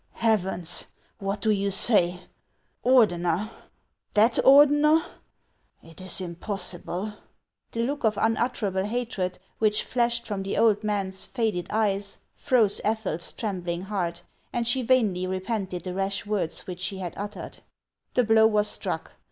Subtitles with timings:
[0.13, 0.87] "Heavens!
[1.19, 2.21] what do you say?
[2.83, 3.51] Ordener!
[4.13, 5.05] that Ordener!
[5.83, 7.13] It is impossible!"
[7.73, 13.31] The look of unutterable hatred which flashed from the old man's faded eyes froze Ethel's
[13.31, 17.59] trembling heart, and she vainly repented the rash words which she had uttered.
[18.15, 19.11] The blow was struck.